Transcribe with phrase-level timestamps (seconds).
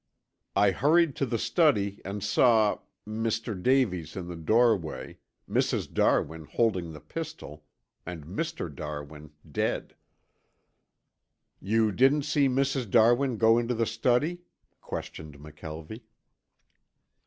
[0.55, 3.53] I hurried to the study and saw Mr.
[3.53, 5.93] Davies in the doorway, Mrs.
[5.93, 7.65] Darwin holding the pistol,
[8.03, 8.73] and Mr.
[8.75, 9.95] Darwin dead."
[11.59, 12.89] "You didn't see Mrs.
[12.89, 14.39] Darwin go into the study?"
[14.81, 16.01] questioned McKelvie.